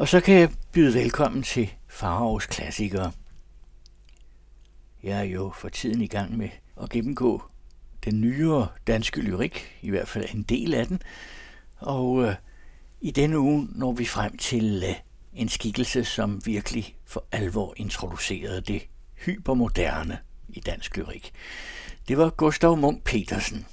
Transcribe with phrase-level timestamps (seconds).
[0.00, 3.12] Og så kan jeg byde velkommen til Faraos klassikere.
[5.02, 6.48] Jeg er jo for tiden i gang med
[6.82, 7.42] at gennemgå
[8.04, 11.02] den nyere danske lyrik, i hvert fald en del af den.
[11.76, 12.34] Og øh,
[13.00, 14.94] i denne uge når vi frem til øh,
[15.34, 18.82] en skikkelse, som virkelig for alvor introducerede det
[19.24, 21.32] hypermoderne i dansk lyrik.
[22.08, 23.66] Det var Gustav Munk Petersen.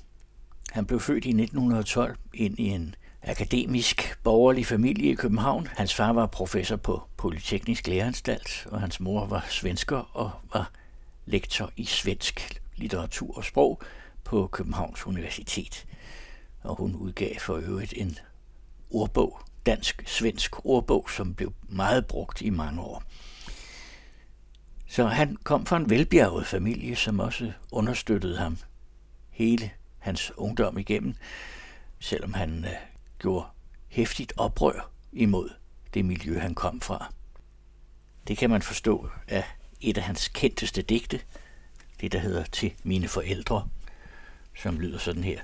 [0.71, 2.95] Han blev født i 1912 ind i en
[3.27, 5.67] akademisk borgerlig familie i København.
[5.77, 10.71] Hans far var professor på Polyteknisk Læreranstalt, og hans mor var svensker og var
[11.25, 13.81] lektor i svensk litteratur og sprog
[14.23, 15.85] på Københavns Universitet.
[16.63, 18.17] Og hun udgav for øvrigt en
[18.89, 23.03] ordbog, dansk-svensk ordbog, som blev meget brugt i mange år.
[24.87, 28.57] Så han kom fra en velbjerget familie, som også understøttede ham
[29.29, 31.15] hele hans ungdom igennem,
[31.99, 33.45] selvom han øh, gjorde
[33.87, 35.49] hæftigt oprør imod
[35.93, 37.13] det miljø, han kom fra.
[38.27, 39.43] Det kan man forstå af
[39.81, 41.21] et af hans kendteste digte,
[42.01, 43.69] det der hedder Til mine forældre,
[44.55, 45.41] som lyder sådan her.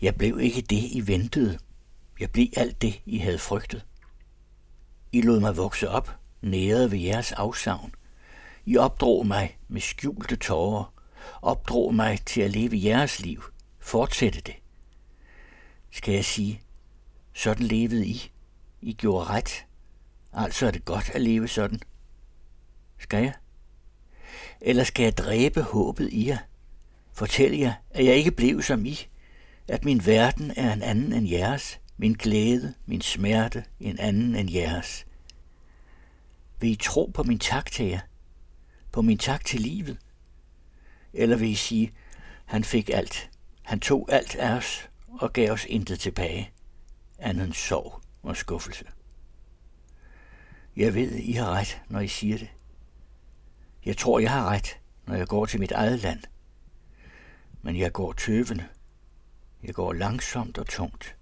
[0.00, 1.58] Jeg blev ikke det, I ventede.
[2.20, 3.84] Jeg blev alt det, I havde frygtet.
[5.12, 6.10] I lod mig vokse op,
[6.42, 7.94] nærede ved jeres afsavn.
[8.66, 10.92] I opdrog mig med skjulte tårer,
[11.42, 13.42] opdrog mig til at leve jeres liv,
[13.80, 14.54] fortsætte det.
[15.90, 16.62] Skal jeg sige,
[17.38, 18.32] sådan levede I.
[18.80, 19.66] I gjorde ret.
[20.32, 21.80] Altså er det godt at leve sådan.
[22.98, 23.34] Skal jeg?
[24.60, 26.38] Eller skal jeg dræbe håbet i jer?
[27.12, 28.98] Fortæl jer, at jeg ikke blev som I,
[29.68, 34.50] at min verden er en anden end jeres, min glæde, min smerte en anden end
[34.50, 35.06] jeres.
[36.60, 38.00] Vil I tro på min tak til jer?
[38.92, 39.98] På min tak til livet?
[41.12, 41.92] Eller vil I sige,
[42.44, 43.30] han fik alt,
[43.62, 46.52] han tog alt af os og gav os intet tilbage,
[47.18, 48.84] andet end sorg og skuffelse.
[50.76, 52.48] Jeg ved, I har ret, når I siger det.
[53.84, 56.20] Jeg tror, jeg har ret, når jeg går til mit eget land.
[57.62, 58.68] Men jeg går tøvende.
[59.62, 61.16] Jeg går langsomt og tungt.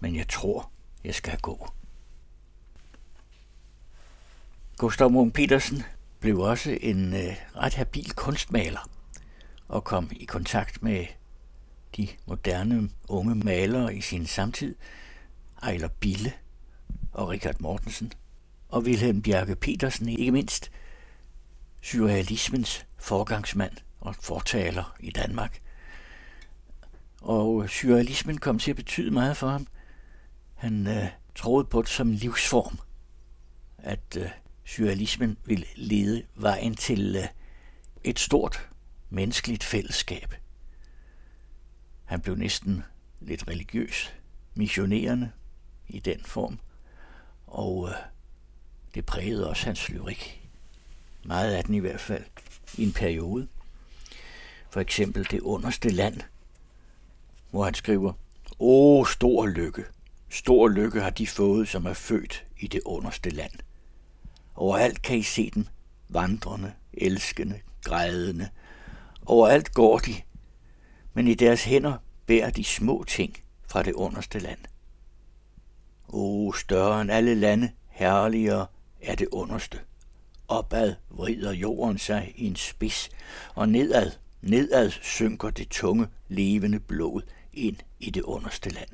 [0.00, 0.70] Men jeg tror,
[1.04, 1.68] jeg skal gå.
[4.76, 5.82] Gustav Munk Petersen
[6.20, 8.90] blev også en øh, ret habil kunstmaler
[9.68, 11.06] og kom i kontakt med
[11.96, 14.74] de moderne unge malere i sin samtid,
[15.62, 16.32] Ejler Bille
[17.12, 18.12] og Richard Mortensen,
[18.68, 20.70] og Wilhelm Bjerke Petersen ikke mindst,
[21.82, 25.60] surrealismens forgangsmand og fortaler i Danmark.
[27.20, 29.66] Og surrealismen kom til at betyde meget for ham.
[30.54, 32.78] Han øh, troede på det som en livsform,
[33.78, 34.26] at øh,
[34.64, 37.24] surrealismen ville lede vejen til øh,
[38.04, 38.68] et stort
[39.10, 40.34] menneskeligt fællesskab.
[42.08, 42.82] Han blev næsten
[43.20, 44.14] lidt religiøs,
[44.54, 45.30] missionerende
[45.88, 46.58] i den form,
[47.46, 47.94] og øh,
[48.94, 50.48] det prægede også hans lyrik.
[51.24, 52.24] Meget af den i hvert fald,
[52.78, 53.48] i en periode.
[54.70, 56.20] For eksempel det underste land,
[57.50, 58.12] hvor han skriver,
[58.58, 59.84] Åh, stor lykke,
[60.28, 63.52] stor lykke har de fået, som er født i det underste land.
[64.54, 65.66] Overalt kan I se dem,
[66.08, 68.48] vandrende, elskende, grædende.
[69.26, 70.14] Overalt går de,
[71.14, 71.96] men i deres hænder
[72.26, 73.36] bærer de små ting
[73.68, 74.58] fra det underste land.
[76.08, 78.66] O, større end alle lande, herligere
[79.02, 79.78] er det underste.
[80.48, 83.08] Opad vrider jorden sig i en spids,
[83.54, 84.10] og nedad,
[84.42, 88.88] nedad synker det tunge, levende blod ind i det underste land.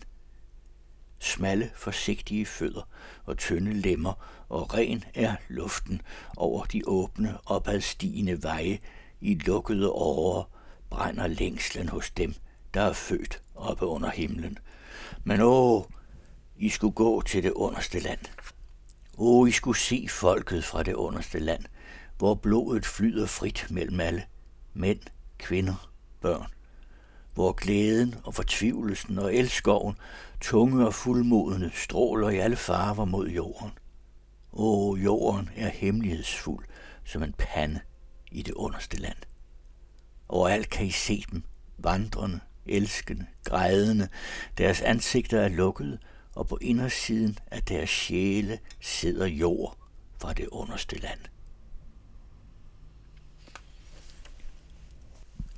[1.18, 2.88] Smalle, forsigtige fødder
[3.24, 6.00] og tynde lemmer, og ren er luften
[6.36, 8.78] over de åbne, opadstigende veje
[9.20, 10.53] i lukkede årer,
[10.90, 12.34] brænder længslen hos dem,
[12.74, 14.58] der er født oppe under himlen.
[15.24, 15.82] Men åh,
[16.56, 18.20] I skulle gå til det underste land.
[19.18, 21.64] Åh, I skulle se folket fra det underste land,
[22.18, 24.24] hvor blodet flyder frit mellem alle.
[24.74, 25.00] Mænd,
[25.38, 25.90] kvinder,
[26.20, 26.46] børn.
[27.34, 29.96] Hvor glæden og fortvivlelsen og elskoven,
[30.40, 33.70] tunge og fuldmodende, stråler i alle farver mod jorden.
[34.52, 36.66] Åh, jorden er hemmelighedsfuld
[37.04, 37.80] som en pande
[38.30, 39.16] i det underste land.
[40.34, 41.42] Overalt kan I se dem,
[41.78, 44.08] vandrende, elskende, grædende.
[44.58, 45.98] Deres ansigter er lukkede,
[46.34, 49.78] og på indersiden af deres sjæle sidder jord
[50.20, 51.20] fra det underste land.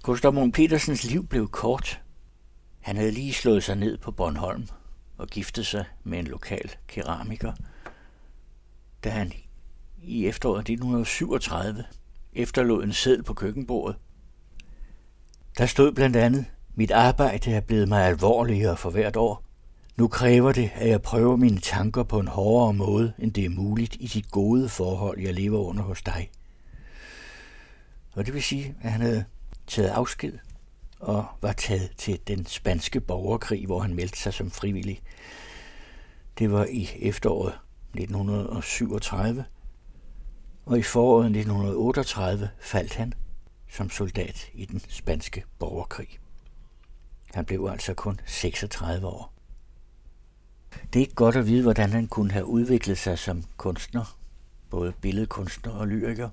[0.03, 2.03] Gustav Munk Petersens liv blev kort.
[2.81, 4.69] Han havde lige slået sig ned på Bornholm
[5.17, 7.53] og giftet sig med en lokal keramiker,
[9.05, 9.33] da han
[10.03, 11.85] i efteråret 1937
[12.33, 13.97] efterlod en seddel på køkkenbordet.
[15.59, 16.45] Der stod blandt andet,
[16.75, 19.45] mit arbejde er blevet mig alvorligere for hvert år.
[19.97, 23.49] Nu kræver det, at jeg prøver mine tanker på en hårdere måde, end det er
[23.51, 26.31] muligt i de gode forhold, jeg lever under hos dig.
[28.15, 29.25] Og det vil sige, at han havde
[29.67, 30.33] taget afsked
[31.01, 35.01] og var taget til den spanske borgerkrig, hvor han meldte sig som frivillig.
[36.39, 37.55] Det var i efteråret
[37.95, 39.45] 1937,
[40.67, 43.15] og i foråret 1938 faldt han
[43.69, 46.19] som soldat i den spanske borgerkrig.
[47.35, 49.33] Han blev altså kun 36 år.
[50.93, 54.19] Det er ikke godt at vide, hvordan han kunne have udviklet sig som kunstner,
[54.71, 56.29] både billedkunstner og lyriker,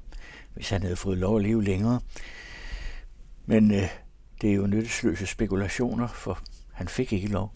[0.54, 2.02] hvis han havde fået lov at leve længere.
[3.46, 3.90] Men øh,
[4.42, 6.40] det er jo nyttesløse spekulationer, for
[6.74, 7.54] han fik ikke lov.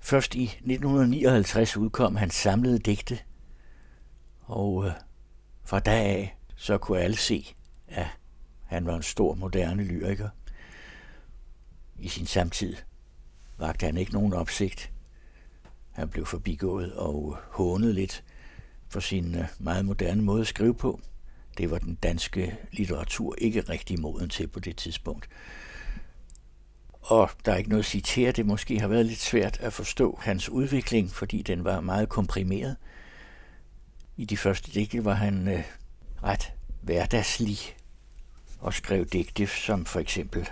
[0.00, 3.18] Først i 1959 udkom hans samlede digte,
[4.40, 4.92] og øh,
[5.64, 7.54] fra da af så kunne alle se,
[7.90, 8.08] Ja,
[8.64, 10.28] han var en stor moderne lyriker.
[11.98, 12.76] I sin samtid
[13.58, 14.92] vagte han ikke nogen opsigt.
[15.92, 18.24] Han blev forbigået og hånet lidt
[18.88, 21.00] for sin øh, meget moderne måde at skrive på.
[21.58, 25.28] Det var den danske litteratur ikke rigtig moden til på det tidspunkt.
[27.00, 30.18] Og der er ikke noget at citere, det måske har været lidt svært at forstå
[30.22, 32.76] hans udvikling, fordi den var meget komprimeret.
[34.16, 35.64] I de første digte var han øh,
[36.22, 36.52] ret
[36.82, 37.58] hverdagslig
[38.60, 40.48] og skrev digte som for eksempel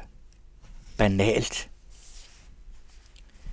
[0.96, 1.70] banalt.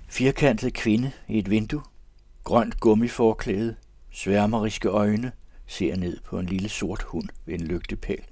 [0.08, 1.82] Firkantet kvinde i et vindue,
[2.44, 3.76] grønt gummiforklæde,
[4.10, 5.32] sværmeriske øjne,
[5.66, 8.22] ser ned på en lille sort hund ved en lygtepæl.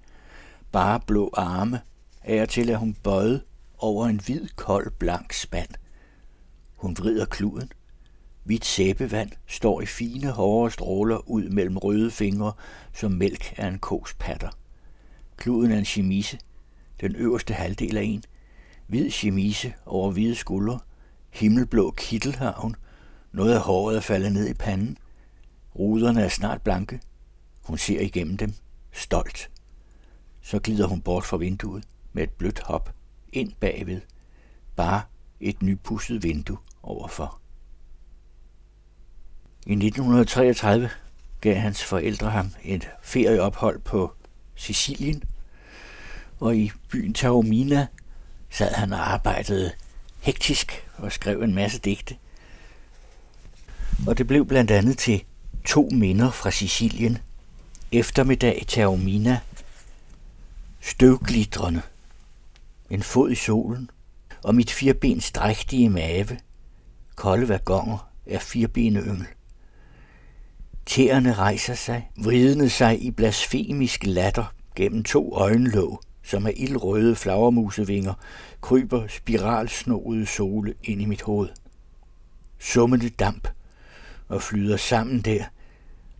[0.73, 1.81] Bare blå arme,
[2.23, 3.43] er til at hun bøjet
[3.79, 5.71] over en hvid, kold, blank spand.
[6.77, 7.73] Hun vrider kluden.
[8.45, 12.53] Hvidt sæbevand står i fine, hårde stråler ud mellem røde fingre,
[12.93, 14.51] som mælk af en kos patter.
[15.37, 16.39] Kluden er en chemise,
[17.01, 18.23] den øverste halvdel af en.
[18.87, 20.81] Hvid chemise over hvide skuldre,
[21.31, 22.77] himmelblå kittel har hun.
[23.33, 24.99] Noget af håret er faldet ned i panden.
[25.79, 27.01] Ruderne er snart blanke.
[27.63, 28.55] Hun ser igennem dem,
[28.93, 29.51] stolt.
[30.43, 32.95] Så glider hun bort fra vinduet med et blødt hop
[33.33, 34.01] ind bagved.
[34.77, 35.03] Bare
[35.41, 37.41] et nypusset vindue overfor.
[39.67, 40.91] I 1933
[41.41, 44.13] gav hans forældre ham et ferieophold på
[44.55, 45.23] Sicilien,
[46.41, 47.87] og i byen Taormina
[48.51, 49.73] sad han og arbejdede
[50.21, 52.17] hektisk og skrev en masse digte.
[54.07, 55.25] Og det blev blandt andet til
[55.65, 57.19] to minder fra Sicilien.
[57.93, 59.41] Eftermiddag i Taormina.
[60.81, 61.83] Støvglitrende.
[62.91, 63.91] En fod i solen.
[64.43, 66.39] Og mit firebens drægtige mave.
[67.15, 69.27] Kolde vagoner af firebene yngel.
[70.95, 78.15] Tæerne rejser sig, vridende sig i blasfemisk latter gennem to øjenlåg, som er ildrøde flagermusevinger,
[78.61, 81.49] kryber spiralsnoede sole ind i mit hoved.
[82.59, 83.49] Summende damp
[84.29, 85.45] og flyder sammen der.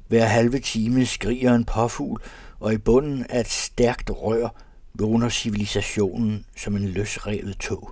[0.09, 2.23] Hver halve time skriger en påfugl,
[2.61, 4.49] og i bunden af et stærkt rør
[4.95, 7.91] vågner civilisationen som en løsrevet tog.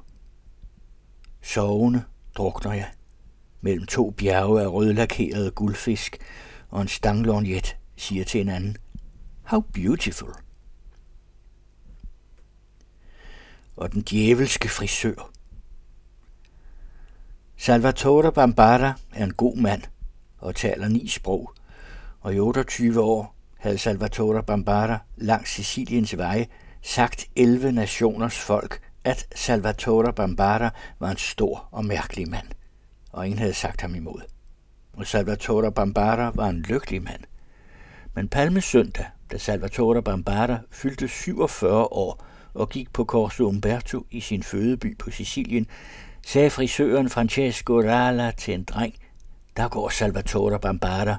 [1.43, 2.02] Sovende
[2.37, 2.88] drukner jeg
[3.61, 6.19] mellem to bjerge af rødlakerede guldfisk,
[6.73, 8.77] og en stanglornjet siger til en anden,
[9.43, 10.35] How beautiful!
[13.77, 15.31] Og den djævelske frisør.
[17.57, 19.83] Salvatore Bambara er en god mand
[20.39, 21.55] og taler ni sprog,
[22.21, 26.46] og i 28 år havde Salvatore Bambara langs Siciliens veje
[26.82, 32.49] sagt 11 nationers folk, at Salvatore Bambara var en stor og mærkelig mand,
[33.11, 34.23] og ingen havde sagt ham imod
[34.93, 37.20] og Salvatore Bambara var en lykkelig mand.
[38.15, 44.43] Men palmesøndag, da Salvatore Bambara fyldte 47 år og gik på Corso Umberto i sin
[44.43, 45.67] fødeby på Sicilien,
[46.27, 48.94] sagde frisøren Francesco Rala til en dreng,
[49.56, 51.17] der går Salvatore Bambara,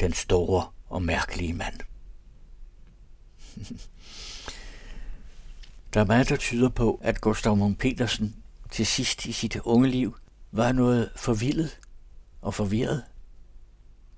[0.00, 1.74] den store og mærkelige mand.
[5.94, 8.34] Der er meget, der tyder på, at Gustav Munk Petersen
[8.70, 10.16] til sidst i sit unge liv
[10.52, 11.78] var noget forvildet
[12.42, 13.02] og forvirret.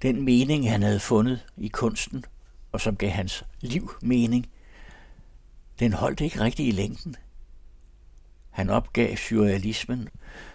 [0.02, 2.24] Den mening, han havde fundet i kunsten,
[2.72, 4.46] og som gav hans liv mening,
[5.78, 7.16] den holdt ikke rigtig i længden.
[8.50, 10.08] Han opgav surrealismen,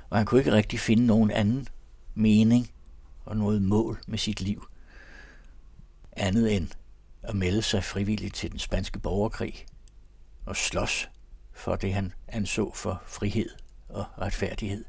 [0.10, 1.68] og han kunne ikke rigtig finde nogen anden
[2.16, 2.72] mening
[3.26, 4.68] og noget mål med sit liv,
[6.12, 6.68] andet end
[7.24, 9.66] at melde sig frivilligt til den spanske borgerkrig
[10.46, 11.10] og slås
[11.54, 13.50] for det, han anså for frihed
[13.90, 14.86] og retfærdighed.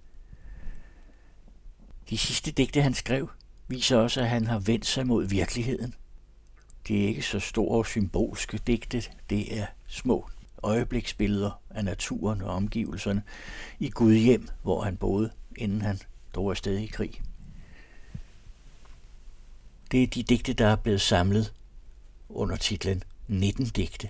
[2.11, 3.31] De sidste digte, han skrev,
[3.71, 5.95] viser også, at han har vendt sig mod virkeligheden.
[6.89, 10.29] Det er ikke så store og symbolske digte, det er små
[10.63, 13.23] øjebliksbilleder af naturen og omgivelserne
[13.79, 15.99] i Gud hjem, hvor han boede, inden han
[16.35, 17.23] drog afsted i krig.
[19.91, 21.53] Det er de digte, der er blevet samlet
[22.29, 24.09] under titlen 19 digte.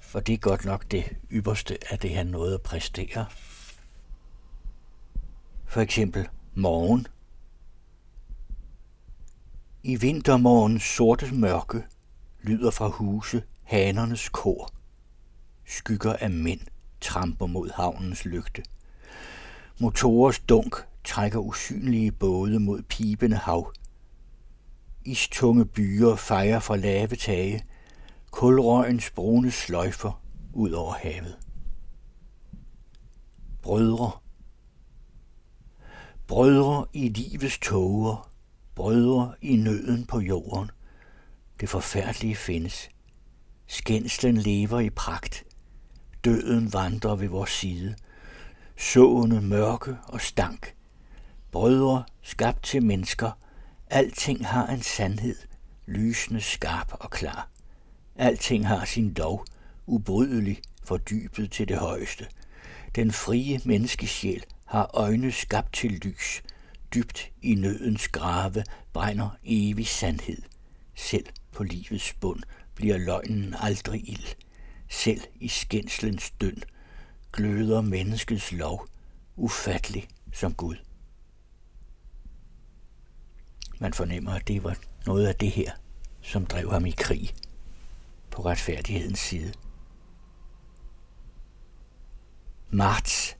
[0.00, 3.26] for det er godt nok det ypperste af det, han nåede at præstere.
[5.66, 7.06] For eksempel Morgen.
[9.86, 11.82] I vintermorgens sorte mørke
[12.42, 14.70] lyder fra huse hanernes kor.
[15.64, 16.60] Skygger af mænd
[17.00, 18.62] tramper mod havnens lygte.
[19.80, 23.72] Motorers dunk trækker usynlige både mod pibende hav.
[25.04, 27.64] Istunge byer fejrer fra lave tage,
[28.30, 30.22] kulrøgens brune sløjfer
[30.52, 31.38] ud over havet.
[33.62, 34.10] Brødre.
[36.26, 38.33] Brødre i livets tåger,
[38.74, 40.70] brødre i nøden på jorden.
[41.60, 42.88] Det forfærdelige findes.
[43.66, 45.44] Skændslen lever i pragt.
[46.24, 47.94] Døden vandrer ved vores side.
[48.76, 50.74] Sående mørke og stank.
[51.50, 53.30] Brødre skabt til mennesker.
[53.90, 55.36] Alting har en sandhed,
[55.86, 57.48] lysende skarp og klar.
[58.16, 59.44] Alting har sin lov,
[59.86, 62.26] ubrydelig, fordybet til det højeste.
[62.94, 66.42] Den frie menneskesjæl har øjne skabt til lys.
[66.94, 70.42] Dybt i nødens grave brænder evig sandhed.
[70.94, 72.42] Selv på livets bund
[72.74, 74.36] bliver løgnen aldrig ild.
[74.88, 76.62] Selv i skændslens døn
[77.32, 78.88] gløder menneskets lov,
[79.36, 80.76] ufattelig som Gud.
[83.80, 85.72] Man fornemmer, at det var noget af det her,
[86.22, 87.34] som drev ham i krig
[88.30, 89.52] på retfærdighedens side.
[92.70, 93.36] Marts.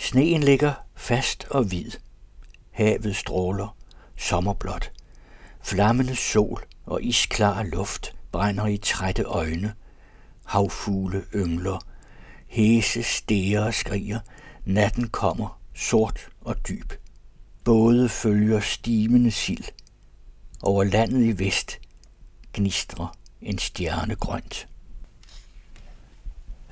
[0.00, 1.90] Sneen ligger fast og hvid.
[2.70, 3.76] Havet stråler,
[4.16, 4.92] sommerblåt.
[5.62, 9.74] Flammende sol og isklar luft brænder i trætte øjne.
[10.44, 11.86] Havfugle yngler.
[12.46, 14.20] Hæse steger skriger.
[14.64, 16.92] Natten kommer, sort og dyb.
[17.64, 19.64] Både følger stimende sild.
[20.62, 21.78] Over landet i vest
[22.52, 24.68] gnistrer en stjerne grønt.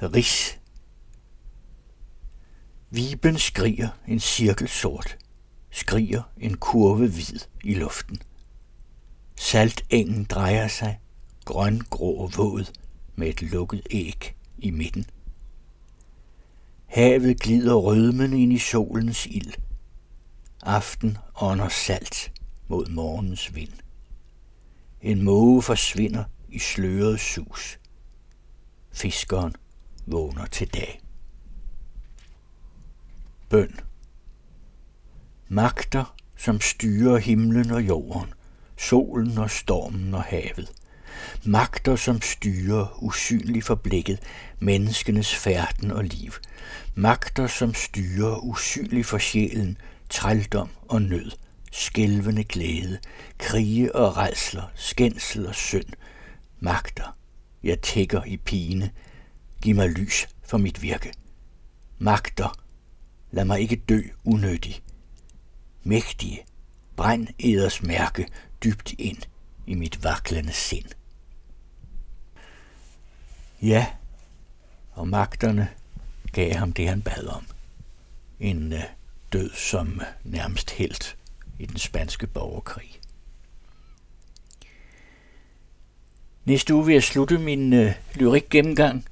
[0.02, 0.58] Ris.
[2.90, 5.16] Viben skriger en cirkel sort,
[5.70, 8.22] skriger en kurve hvid i luften.
[9.36, 11.00] Saltengen drejer sig,
[11.44, 12.72] grøn, grå og våd,
[13.16, 15.06] med et lukket æg i midten.
[16.86, 19.52] Havet glider rødmen ind i solens ild.
[20.62, 22.32] Aften ånder salt
[22.68, 23.72] mod morgens vind.
[25.02, 27.78] En måge forsvinder i sløret sus.
[28.92, 29.54] Fiskeren
[30.06, 31.00] vågner til dag.
[33.48, 33.80] Bøn.
[35.48, 38.34] Magter, som styrer himlen og jorden,
[38.76, 40.70] solen og stormen og havet.
[41.44, 44.20] Magter, som styrer usynlig for blikket
[44.58, 46.32] menneskenes færden og liv.
[46.94, 49.78] Magter, som styrer usynlig for sjælen,
[50.08, 51.30] trældom og nød–
[51.72, 52.98] skælvende glæde,
[53.38, 55.88] krige og redsler, skændsel og synd,
[56.60, 57.16] magter.
[57.62, 58.90] Jeg tækker i pine,
[59.62, 61.12] giv mig lys for mit virke.
[61.98, 62.58] Magter,
[63.30, 64.82] lad mig ikke dø unødig.
[65.82, 66.44] Mægtige,
[66.96, 68.26] brænd eders mærke
[68.64, 69.18] dybt ind
[69.66, 70.88] i mit vaklende sind.
[73.62, 73.86] Ja,
[74.92, 75.68] og magterne
[76.32, 77.46] gav ham det, han bad om.
[78.40, 78.82] En øh,
[79.32, 81.16] død som øh, nærmest helt
[81.58, 83.00] i den spanske borgerkrig.
[86.44, 89.04] Næste uge vil jeg slutte min øh, lyrik gennemgang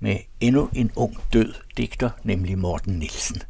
[0.00, 3.42] med endnu en ung død digter, nemlig Morten Nielsen.